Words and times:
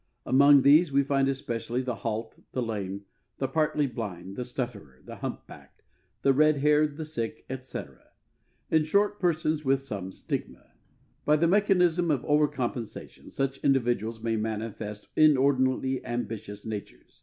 Amongst 0.25 0.63
these 0.63 0.91
we 0.91 1.03
find 1.03 1.27
especially 1.27 1.83
the 1.83 1.93
halt, 1.97 2.33
the 2.53 2.61
lame, 2.63 3.05
the 3.37 3.47
partly 3.47 3.85
blind, 3.85 4.35
the 4.35 4.43
stutterer, 4.43 5.03
the 5.05 5.17
humpbacked, 5.17 5.83
the 6.23 6.33
red 6.33 6.57
haired, 6.57 6.97
the 6.97 7.05
sick, 7.05 7.45
etc. 7.51 8.01
in 8.71 8.83
short, 8.83 9.19
persons 9.19 9.63
with 9.63 9.79
some 9.79 10.11
stigma. 10.11 10.71
By 11.23 11.35
the 11.35 11.45
mechanism 11.47 12.09
of 12.09 12.25
over 12.25 12.47
compensation 12.47 13.29
such 13.29 13.59
individuals 13.63 14.23
may 14.23 14.37
manifest 14.37 15.07
inordinately 15.15 16.03
ambitious 16.03 16.65
natures. 16.65 17.19